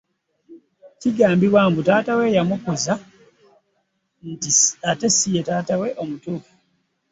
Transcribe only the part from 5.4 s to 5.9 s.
taata we